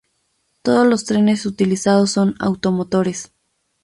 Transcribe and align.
Todos 0.63 0.87
los 0.87 1.05
trenes 1.05 1.45
utilizados 1.45 2.09
son 2.09 2.33
automotores. 2.39 3.35